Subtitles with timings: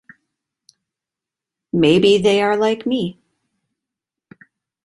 [1.71, 3.19] Maybe they are like me.